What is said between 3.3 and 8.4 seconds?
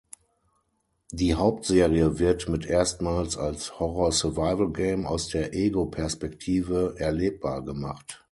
als Horror-Survival-Game aus der Ego-Perspektive erlebbar gemacht.